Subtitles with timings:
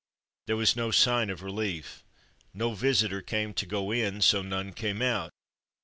[0.47, 2.03] There was no sign of relief.
[2.55, 5.29] No visitor came to go in, so none came out.